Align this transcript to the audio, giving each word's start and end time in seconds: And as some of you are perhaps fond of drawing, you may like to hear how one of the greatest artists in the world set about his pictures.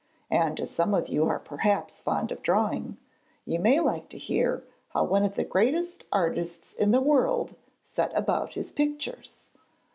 And 0.31 0.59
as 0.59 0.71
some 0.71 0.95
of 0.95 1.09
you 1.09 1.27
are 1.27 1.37
perhaps 1.37 2.01
fond 2.01 2.31
of 2.31 2.41
drawing, 2.41 2.97
you 3.45 3.59
may 3.59 3.79
like 3.79 4.09
to 4.09 4.17
hear 4.17 4.63
how 4.95 5.03
one 5.03 5.23
of 5.23 5.35
the 5.35 5.43
greatest 5.43 6.05
artists 6.11 6.73
in 6.73 6.89
the 6.89 7.01
world 7.01 7.55
set 7.83 8.11
about 8.17 8.53
his 8.53 8.71
pictures. 8.71 9.49